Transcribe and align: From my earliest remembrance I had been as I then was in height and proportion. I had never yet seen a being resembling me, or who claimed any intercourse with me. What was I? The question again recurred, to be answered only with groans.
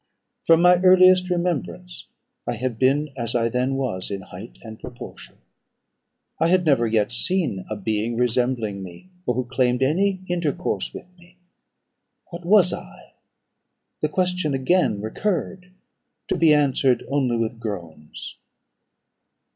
From 0.47 0.63
my 0.63 0.77
earliest 0.77 1.29
remembrance 1.29 2.07
I 2.47 2.55
had 2.55 2.79
been 2.79 3.11
as 3.15 3.35
I 3.35 3.49
then 3.49 3.75
was 3.75 4.09
in 4.09 4.21
height 4.21 4.57
and 4.63 4.79
proportion. 4.79 5.35
I 6.39 6.47
had 6.47 6.65
never 6.65 6.87
yet 6.87 7.11
seen 7.11 7.65
a 7.69 7.75
being 7.75 8.15
resembling 8.17 8.81
me, 8.81 9.09
or 9.27 9.35
who 9.35 9.45
claimed 9.45 9.83
any 9.83 10.21
intercourse 10.27 10.91
with 10.91 11.15
me. 11.19 11.37
What 12.31 12.43
was 12.45 12.73
I? 12.73 13.13
The 14.01 14.09
question 14.09 14.55
again 14.55 15.01
recurred, 15.01 15.69
to 16.29 16.35
be 16.35 16.51
answered 16.51 17.05
only 17.07 17.37
with 17.37 17.59
groans. 17.59 18.37